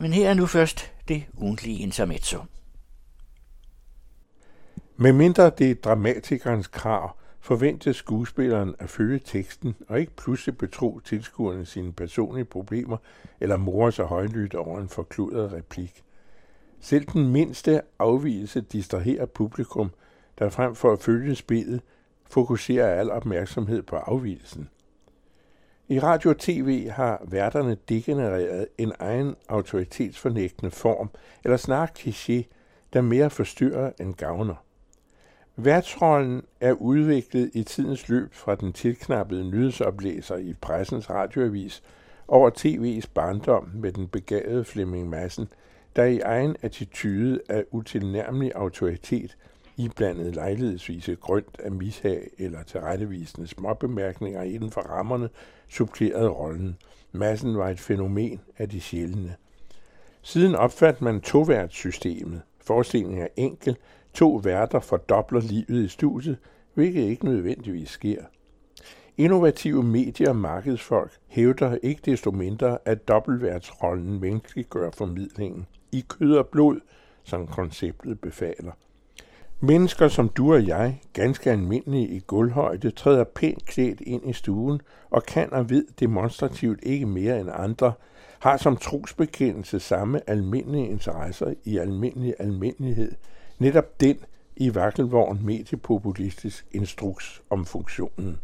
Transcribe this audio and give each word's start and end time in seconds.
Men 0.00 0.12
her 0.12 0.30
er 0.30 0.34
nu 0.34 0.46
først 0.46 0.92
det 1.08 1.24
ugentlige 1.34 1.78
intermezzo. 1.78 2.38
Med 4.96 5.12
mindre 5.12 5.50
det 5.50 5.70
er 5.70 5.74
dramatikernes 5.74 6.66
krav, 6.66 7.16
forventes 7.40 7.96
skuespilleren 7.96 8.74
at 8.78 8.90
følge 8.90 9.18
teksten 9.18 9.76
og 9.88 10.00
ikke 10.00 10.16
pludselig 10.16 10.58
betro 10.58 11.00
tilskuerne 11.00 11.66
sine 11.66 11.92
personlige 11.92 12.44
problemer 12.44 12.96
eller 13.40 13.56
more 13.56 13.92
sig 13.92 14.04
højlydt 14.04 14.54
over 14.54 14.80
en 14.80 14.88
forkludret 14.88 15.52
replik. 15.52 16.02
Selv 16.80 17.06
den 17.06 17.28
mindste 17.28 17.82
afvielse 17.98 18.60
distraherer 18.60 19.26
publikum, 19.26 19.90
der 20.38 20.48
frem 20.50 20.74
for 20.74 20.92
at 20.92 21.02
følge 21.02 21.34
spillet, 21.34 21.80
fokuserer 22.26 23.00
al 23.00 23.10
opmærksomhed 23.10 23.82
på 23.82 23.96
afvielsen. 23.96 24.68
I 25.88 25.98
radio 25.98 26.30
og 26.30 26.38
tv 26.38 26.88
har 26.88 27.22
værterne 27.28 27.76
degenereret 27.88 28.66
en 28.78 28.92
egen 28.98 29.34
autoritetsfornægtende 29.48 30.70
form, 30.70 31.10
eller 31.44 31.56
snarere 31.56 31.88
kliché, 31.98 32.42
der 32.92 33.00
mere 33.00 33.30
forstyrrer 33.30 33.92
end 34.00 34.14
gavner. 34.14 34.54
Værtsrollen 35.56 36.42
er 36.60 36.72
udviklet 36.72 37.50
i 37.54 37.62
tidens 37.62 38.08
løb 38.08 38.34
fra 38.34 38.54
den 38.54 38.72
tilknappede 38.72 39.50
nyhedsoplæser 39.50 40.36
i 40.36 40.54
pressens 40.60 41.10
radioavis 41.10 41.82
over 42.28 42.50
tv's 42.50 43.10
barndom 43.14 43.70
med 43.74 43.92
den 43.92 44.08
begavede 44.08 44.64
Flemming 44.64 45.08
Madsen, 45.08 45.48
der 45.96 46.04
i 46.04 46.18
egen 46.18 46.56
attitude 46.62 47.40
af 47.48 47.64
utilnærmelig 47.70 48.52
autoritet 48.54 49.36
iblandet 49.76 50.34
lejlighedsvise 50.34 51.16
grønt 51.16 51.56
af 51.58 51.72
mishag 51.72 52.30
eller 52.38 52.62
tilrettevisende 52.62 53.46
småbemærkninger 53.46 54.42
inden 54.42 54.70
for 54.70 54.80
rammerne, 54.80 55.28
supplerede 55.68 56.28
rollen. 56.28 56.76
Massen 57.12 57.58
var 57.58 57.68
et 57.68 57.80
fænomen 57.80 58.40
af 58.58 58.68
de 58.68 58.80
sjældne. 58.80 59.36
Siden 60.22 60.54
opfandt 60.54 61.02
man 61.02 61.20
toværtssystemet. 61.20 62.42
Forestillingen 62.60 63.22
er 63.22 63.28
enkel. 63.36 63.76
To 64.14 64.40
værter 64.44 64.80
fordobler 64.80 65.40
livet 65.40 65.84
i 65.84 65.88
studiet, 65.88 66.38
hvilket 66.74 67.02
ikke 67.02 67.24
nødvendigvis 67.24 67.90
sker. 67.90 68.22
Innovative 69.16 69.82
medier 69.82 70.28
og 70.28 70.36
markedsfolk 70.36 71.12
hævder 71.26 71.78
ikke 71.82 72.02
desto 72.04 72.30
mindre, 72.30 72.78
at 72.84 73.08
dobbeltværtsrollen 73.08 74.20
menneskeliggør 74.20 74.90
formidlingen 74.90 75.66
i 75.92 76.04
kød 76.08 76.36
og 76.36 76.46
blod, 76.46 76.80
som 77.24 77.46
konceptet 77.46 78.20
befaler. 78.20 78.72
Mennesker 79.60 80.08
som 80.08 80.28
du 80.28 80.54
og 80.54 80.66
jeg, 80.66 81.00
ganske 81.12 81.50
almindelige 81.50 82.08
i 82.08 82.18
gulvhøjde, 82.18 82.90
træder 82.90 83.24
pænt 83.24 83.66
klædt 83.66 84.00
ind 84.00 84.30
i 84.30 84.32
stuen 84.32 84.80
og 85.10 85.22
kan 85.22 85.52
og 85.52 85.70
ved 85.70 85.86
demonstrativt 86.00 86.80
ikke 86.82 87.06
mere 87.06 87.40
end 87.40 87.50
andre, 87.52 87.92
har 88.38 88.56
som 88.56 88.76
trosbekendelse 88.76 89.80
samme 89.80 90.30
almindelige 90.30 90.88
interesser 90.88 91.54
i 91.64 91.78
almindelig 91.78 92.34
almindelighed, 92.38 93.12
netop 93.58 94.00
den 94.00 94.18
i 94.56 94.74
vakkelvogn 94.74 95.40
mediepopulistisk 95.44 96.66
instruks 96.72 97.42
om 97.50 97.64
funktionen. 97.64 98.38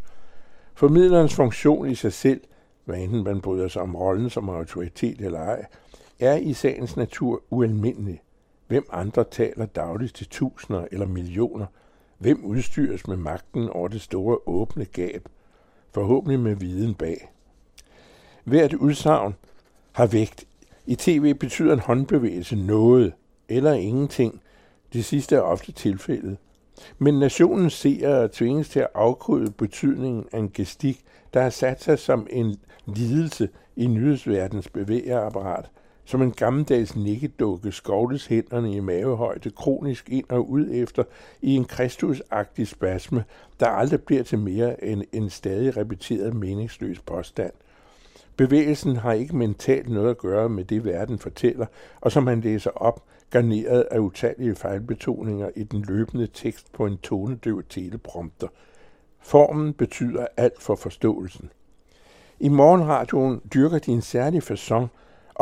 Formidlerens 0.74 1.34
funktion 1.34 1.90
i 1.90 1.94
sig 1.94 2.12
selv, 2.12 2.40
hvad 2.84 2.98
enten 2.98 3.24
man 3.24 3.40
bryder 3.40 3.68
sig 3.68 3.82
om 3.82 3.96
rollen 3.96 4.30
som 4.30 4.48
autoritet 4.48 5.20
eller 5.20 5.40
ej, 5.40 5.64
er 6.20 6.36
i 6.36 6.52
sagens 6.52 6.96
natur 6.96 7.42
ualmindelig. 7.50 8.22
Hvem 8.72 8.86
andre 8.90 9.24
taler 9.24 9.66
dagligt 9.66 10.14
til 10.14 10.28
tusinder 10.28 10.86
eller 10.92 11.06
millioner? 11.06 11.66
Hvem 12.18 12.44
udstyres 12.44 13.06
med 13.06 13.16
magten 13.16 13.68
over 13.68 13.88
det 13.88 14.00
store 14.00 14.38
åbne 14.46 14.84
gab? 14.84 15.28
Forhåbentlig 15.90 16.40
med 16.40 16.54
viden 16.54 16.94
bag. 16.94 17.32
Hvert 18.44 18.74
udsagn 18.74 19.34
har 19.92 20.06
vægt. 20.06 20.44
I 20.86 20.94
tv 20.94 21.34
betyder 21.34 21.72
en 21.72 21.78
håndbevægelse 21.78 22.56
noget 22.56 23.12
eller 23.48 23.72
ingenting. 23.72 24.40
Det 24.92 25.04
sidste 25.04 25.36
er 25.36 25.40
ofte 25.40 25.72
tilfældet. 25.72 26.36
Men 26.98 27.18
nationens 27.18 27.72
seere 27.72 28.28
tvinges 28.28 28.68
til 28.68 28.80
at 28.80 28.90
afkode 28.94 29.50
betydningen 29.50 30.26
af 30.32 30.38
en 30.38 30.50
gestik, 30.54 31.04
der 31.34 31.42
har 31.42 31.50
sat 31.50 31.82
sig 31.82 31.98
som 31.98 32.26
en 32.30 32.56
lidelse 32.86 33.48
i 33.76 33.86
nyhedsverdens 33.86 34.68
bevægerapparat– 34.68 35.70
som 36.04 36.22
en 36.22 36.32
gammeldags 36.32 36.96
nikkedukke 36.96 37.72
skovles 37.72 38.26
hænderne 38.26 38.74
i 38.74 38.80
mavehøjde 38.80 39.50
kronisk 39.50 40.08
ind 40.08 40.24
og 40.28 40.50
ud 40.50 40.68
efter 40.70 41.04
i 41.42 41.54
en 41.54 41.64
kristusagtig 41.64 42.68
spasme, 42.68 43.24
der 43.60 43.66
aldrig 43.66 44.02
bliver 44.02 44.22
til 44.22 44.38
mere 44.38 44.84
end 44.84 45.02
en 45.12 45.30
stadig 45.30 45.76
repeteret 45.76 46.34
meningsløs 46.34 47.00
påstand. 47.00 47.52
Bevægelsen 48.36 48.96
har 48.96 49.12
ikke 49.12 49.36
mentalt 49.36 49.88
noget 49.88 50.10
at 50.10 50.18
gøre 50.18 50.48
med 50.48 50.64
det, 50.64 50.84
verden 50.84 51.18
fortæller, 51.18 51.66
og 52.00 52.12
som 52.12 52.26
han 52.26 52.40
læser 52.40 52.70
op, 52.70 53.02
garneret 53.30 53.80
af 53.90 53.98
utallige 53.98 54.54
fejlbetoninger 54.54 55.50
i 55.56 55.62
den 55.62 55.82
løbende 55.82 56.26
tekst 56.26 56.72
på 56.72 56.86
en 56.86 56.98
tonedøv 56.98 57.62
teleprompter. 57.68 58.48
Formen 59.20 59.72
betyder 59.72 60.26
alt 60.36 60.62
for 60.62 60.74
forståelsen. 60.76 61.50
I 62.40 62.48
morgenradioen 62.48 63.40
dyrker 63.54 63.78
de 63.78 63.92
en 63.92 64.02
særlig 64.02 64.42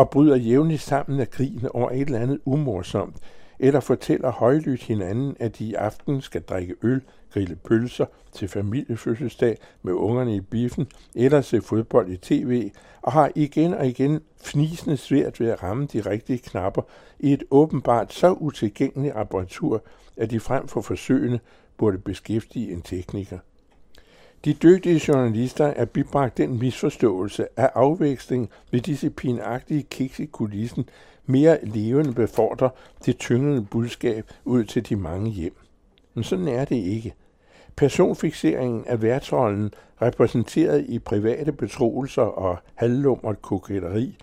og 0.01 0.11
bryder 0.11 0.37
jævnligt 0.37 0.81
sammen 0.81 1.21
af 1.21 1.31
grine 1.31 1.75
over 1.75 1.91
et 1.91 2.01
eller 2.01 2.19
andet 2.19 2.41
umorsomt, 2.45 3.17
eller 3.59 3.81
fortæller 3.81 4.33
højlydt 4.33 4.83
hinanden, 4.83 5.37
at 5.41 5.59
de 5.59 5.65
i 5.65 5.75
aften 5.75 6.21
skal 6.21 6.43
drikke 6.43 6.75
øl, 6.83 7.03
grille 7.33 7.57
pølser 7.57 8.07
til 8.33 8.49
familiefødselsdag 8.49 9.59
med 9.83 9.93
ungerne 9.93 10.37
i 10.37 10.41
biffen, 10.41 10.87
eller 11.15 11.41
se 11.41 11.61
fodbold 11.63 12.09
i 12.11 12.17
tv, 12.17 12.71
og 13.03 13.13
har 13.13 13.33
igen 13.35 13.75
og 13.75 13.87
igen 13.87 14.21
fnisende 14.43 14.97
svært 14.97 15.41
ved 15.41 15.49
at 15.49 15.63
ramme 15.63 15.87
de 15.93 16.01
rigtige 16.01 16.39
knapper 16.39 16.83
i 17.19 17.33
et 17.33 17.43
åbenbart 17.51 18.13
så 18.13 18.33
utilgængeligt 18.33 19.15
apparatur, 19.17 19.83
at 20.17 20.31
de 20.31 20.41
frem 20.41 20.69
for 20.69 20.81
forsøgene 20.81 21.41
burde 21.77 21.99
beskæftige 21.99 22.73
en 22.73 22.83
tekniker. 22.83 23.39
De 24.45 24.53
dygtige 24.53 25.01
journalister 25.09 25.65
er 25.65 25.85
bibragt 25.85 26.39
den 26.39 26.59
misforståelse 26.59 27.47
af 27.57 27.71
afveksling 27.75 28.51
ved 28.71 28.81
disciplinagtige 28.81 29.83
kiks 29.83 30.21
i 30.21 30.27
kulissen 30.27 30.89
mere 31.27 31.59
levende 31.65 32.13
befordrer 32.13 32.69
det 33.07 33.19
tyngende 33.19 33.63
budskab 33.71 34.31
ud 34.45 34.65
til 34.65 34.89
de 34.89 34.97
mange 34.97 35.31
hjem. 35.31 35.57
Men 36.15 36.25
sådan 36.25 36.49
er 36.49 36.65
det 36.65 36.77
ikke. 36.77 37.15
Personfixeringen 37.77 38.85
af 38.87 39.03
værtsrollen, 39.03 39.75
repræsenteret 40.03 40.85
i 40.89 40.99
private 40.99 41.53
betroelser 41.53 42.23
og 42.23 42.59
halvlummert 42.75 43.43
koketteri, 43.43 44.17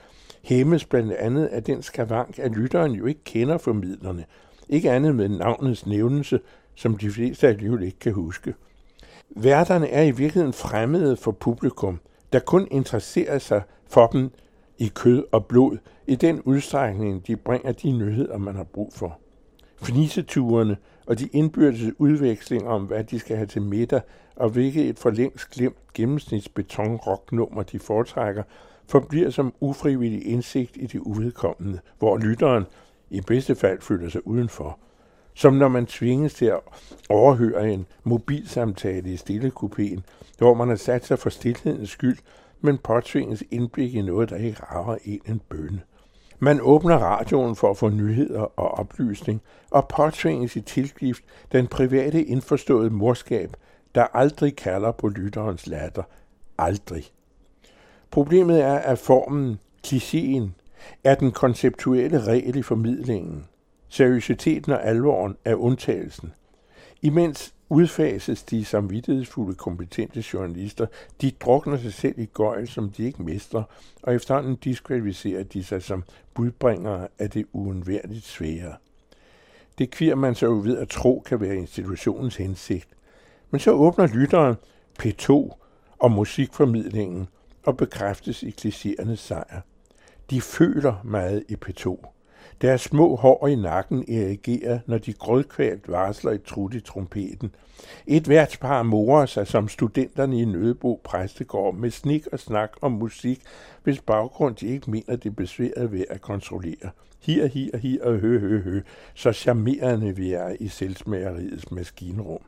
hæmmes 0.44 0.86
blandt 0.86 1.12
andet 1.12 1.46
af 1.46 1.64
den 1.64 1.82
skavank, 1.82 2.40
at 2.40 2.52
lytteren 2.52 2.92
jo 2.92 3.06
ikke 3.06 3.24
kender 3.24 3.58
formidlerne, 3.58 4.26
ikke 4.70 4.92
andet 4.92 5.16
med 5.16 5.30
navnets 5.30 5.86
nævnelse, 5.86 6.40
som 6.76 6.98
de 6.98 7.10
fleste 7.10 7.48
alligevel 7.48 7.84
ikke 7.84 8.00
kan 8.00 8.14
huske. 8.14 8.54
Værterne 9.30 9.90
er 9.90 10.04
i 10.04 10.12
virkeligheden 10.12 10.54
fremmede 10.54 11.18
for 11.18 11.32
publikum, 11.32 12.00
der 12.34 12.40
kun 12.40 12.68
interesserer 12.72 13.40
sig 13.40 13.62
for 13.88 14.08
dem 14.08 14.32
i 14.78 14.92
kød 14.96 15.24
og 15.32 15.46
blod, 15.46 15.78
i 16.08 16.16
den 16.16 16.42
udstrækning, 16.42 17.28
de 17.28 17.36
bringer 17.36 17.72
de 17.72 17.92
nyheder, 17.92 18.38
man 18.38 18.56
har 18.56 18.64
brug 18.64 18.94
for. 18.94 19.20
Fniseturene 19.82 20.78
og 21.06 21.20
de 21.20 21.28
indbyrdes 21.28 21.94
udvekslinger 21.98 22.70
om, 22.70 22.84
hvad 22.84 23.04
de 23.04 23.20
skal 23.20 23.36
have 23.36 23.48
til 23.48 23.62
middag, 23.62 24.02
og 24.36 24.50
hvilket 24.50 24.90
et 24.90 25.00
for 25.00 25.10
længst 25.10 25.50
glemt 25.50 25.94
gennemsnitsbetonrocknummer 25.94 27.64
de 27.64 27.80
foretrækker, 27.80 28.44
forbliver 28.88 29.30
som 29.30 29.54
ufrivillig 29.60 30.28
indsigt 30.28 30.78
i 30.78 30.86
det 30.86 31.00
uvedkommende, 31.00 31.80
hvor 32.00 32.18
lytteren 32.18 32.64
i 33.10 33.22
bedste 33.22 33.56
fald 33.56 33.82
føler 33.82 34.10
sig 34.10 34.28
udenfor– 34.28 34.80
som 35.38 35.54
når 35.54 35.68
man 35.68 35.86
tvinges 35.86 36.34
til 36.34 36.46
at 36.46 36.60
overhøre 37.10 37.74
en 37.74 37.86
mobilsamtale 38.04 39.10
i 39.10 39.16
stillekupéen, 39.16 40.02
hvor 40.38 40.54
man 40.54 40.70
har 40.70 40.76
sat 40.76 41.06
sig 41.06 41.20
for 41.20 41.30
stillhedens 41.30 41.90
skyld, 41.90 42.18
men 42.62 42.78
påtvinges 42.78 43.44
indblik 43.52 43.96
i 43.96 44.02
noget, 44.02 44.30
der 44.30 44.36
ikke 44.36 44.64
rager 44.64 44.98
en 45.06 45.22
en 45.26 45.42
bønne. 45.50 45.82
Man 46.40 46.62
åbner 46.62 46.98
radioen 46.98 47.56
for 47.56 47.70
at 47.70 47.78
få 47.78 47.90
nyheder 47.90 48.60
og 48.60 48.72
oplysning, 48.72 49.42
og 49.72 49.88
påtvinges 49.88 50.56
i 50.56 50.62
tilgift 50.62 51.24
den 51.52 51.68
private 51.68 52.24
indforståede 52.24 52.90
morskab, 52.90 53.58
der 53.96 54.04
aldrig 54.14 54.56
kalder 54.56 54.92
på 54.92 55.08
lytterens 55.08 55.68
latter. 55.68 56.04
Aldrig. 56.58 57.06
Problemet 58.12 58.62
er, 58.62 58.76
at 58.76 59.00
formen, 59.00 59.60
klichéen, 59.88 60.50
er 61.04 61.16
den 61.16 61.32
konceptuelle 61.32 62.24
regel 62.24 62.56
i 62.56 62.62
formidlingen– 62.62 63.46
Seriøsiteten 63.90 64.72
og 64.72 64.86
alvoren 64.86 65.36
er 65.46 65.56
undtagelsen. 65.56 66.34
Imens 67.02 67.54
udfases 67.70 68.44
de 68.44 68.66
samvittighedsfulde, 68.66 69.56
kompetente 69.56 70.24
journalister. 70.34 70.86
De 71.22 71.32
drukner 71.32 71.78
sig 71.78 71.94
selv 71.94 72.20
i 72.20 72.26
gøjl, 72.26 72.68
som 72.68 72.90
de 72.90 73.04
ikke 73.04 73.24
mestrer, 73.24 73.64
og 74.04 74.16
efterhånden 74.16 74.56
diskvalificerer 74.56 75.44
de 75.44 75.64
sig 75.64 75.84
som 75.84 76.04
budbringere 76.34 77.08
af 77.20 77.30
det 77.30 77.46
uundværligt 77.54 78.26
svære. 78.26 78.76
Det 79.78 79.92
kvier 79.92 80.16
man 80.16 80.36
så 80.36 80.46
jo 80.46 80.62
ved 80.64 80.78
at 80.78 80.90
tro 80.90 81.24
kan 81.26 81.42
være 81.42 81.56
institutionens 81.56 82.36
hensigt. 82.36 82.88
Men 83.52 83.60
så 83.60 83.72
åbner 83.72 84.08
lytteren 84.08 84.56
P2 85.04 85.32
og 86.00 86.12
musikformidlingen 86.12 87.28
og 87.66 87.78
bekræftes 87.78 88.44
i 88.44 88.56
klichéernes 88.62 89.16
sejr. 89.16 89.62
De 90.30 90.42
føler 90.42 91.02
meget 91.04 91.44
i 91.50 91.56
P2. 91.66 92.17
Deres 92.62 92.82
små 92.82 93.16
hår 93.16 93.48
i 93.48 93.56
nakken 93.56 94.06
erigerer, 94.08 94.80
når 94.86 94.98
de 94.98 95.14
grødkvalt 95.14 95.88
varsler 95.88 96.32
et 96.32 96.44
trut 96.44 96.74
i 96.74 96.80
trompeten. 96.80 97.56
Et 98.08 98.30
værtspar 98.30 98.84
morer 98.84 99.26
sig 99.26 99.48
som 99.48 99.68
studenterne 99.68 100.42
i 100.42 100.46
Nødebo 100.46 101.02
Præstegård 101.04 101.76
med 101.76 101.92
snik 101.92 102.28
og 102.32 102.40
snak 102.40 102.72
om 102.82 102.92
musik, 102.92 103.42
hvis 103.84 104.02
baggrund 104.02 104.56
de 104.56 104.68
ikke 104.68 104.92
mener 104.92 105.16
det 105.16 105.36
besværet 105.36 105.92
ved 105.92 106.06
at 106.10 106.22
kontrollere. 106.22 106.90
Hier, 107.20 107.48
hier, 107.48 107.78
hier 107.78 108.04
og 108.04 108.18
hø, 108.18 108.40
hø, 108.40 108.62
hø, 108.62 108.82
så 109.16 109.32
charmerende 109.32 110.16
vi 110.16 110.34
er 110.34 110.56
i 110.60 110.68
selvsmageriets 110.68 111.72
maskinrum. 111.72 112.42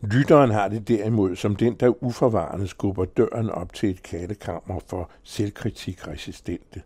Lytteren 0.00 0.50
har 0.50 0.68
det 0.68 0.88
derimod 0.88 1.36
som 1.36 1.56
den, 1.56 1.74
der 1.74 2.04
uforvarende 2.04 2.66
skubber 2.66 3.04
døren 3.04 3.50
op 3.50 3.72
til 3.72 3.90
et 3.90 4.02
kattekammer 4.02 4.80
for 4.86 5.10
selvkritikresistente. 5.22 6.82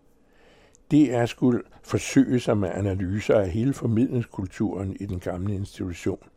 Det 0.90 1.14
er 1.14 1.26
skulle 1.26 1.62
forsøge 1.82 2.40
sig 2.40 2.58
med 2.58 2.70
analyser 2.74 3.34
af 3.34 3.50
hele 3.50 3.72
formidlingskulturen 3.72 4.96
i 5.00 5.06
den 5.06 5.20
gamle 5.20 5.54
institution. 5.54 6.28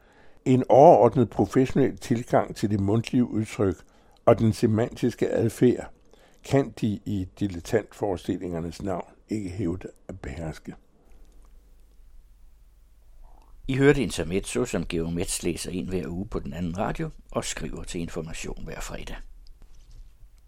En 0.46 0.64
overordnet 0.70 1.30
professionel 1.30 1.98
tilgang 1.98 2.56
til 2.56 2.70
det 2.70 2.80
mundtlige 2.80 3.26
udtryk 3.26 3.76
og 4.26 4.40
den 4.40 4.54
semantiske 4.54 5.30
adfærd 5.30 5.90
kan 6.44 6.74
de 6.82 6.88
i 7.06 7.28
dilettantforestillingernes 7.40 8.82
navn 8.82 9.08
ikke 9.30 9.50
hævde 9.50 9.88
at 10.08 10.20
beherske. 10.20 10.74
I 13.68 13.76
hørte 13.76 14.02
Intermezzo, 14.02 14.66
som 14.66 14.86
Geo 14.86 15.10
Metz 15.10 15.44
læser 15.44 15.72
ind 15.72 15.90
hver 15.90 16.08
uge 16.08 16.28
på 16.28 16.40
den 16.40 16.54
anden 16.54 16.78
radio 16.78 17.10
og 17.32 17.46
skriver 17.46 17.84
til 17.84 18.02
information 18.02 18.64
hver 18.66 18.80
fredag. 18.80 19.16